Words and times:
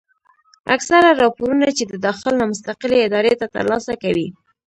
اکثره 0.75 1.09
راپورنه 1.23 1.67
چې 1.77 1.83
د 1.91 1.93
داخل 2.05 2.33
نه 2.39 2.45
مستقلې 2.51 2.97
ادارې 3.07 3.33
تر 3.53 3.63
لاسه 3.71 3.93
کوي 4.03 4.27